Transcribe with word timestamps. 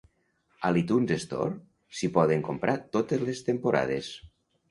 A 0.67 0.69
l'iTunes 0.75 1.11
Store 1.25 1.97
s'hi 1.99 2.09
poden 2.17 2.41
comprar 2.49 2.77
totes 2.97 3.23
les 3.27 3.43
temporades. 3.51 4.13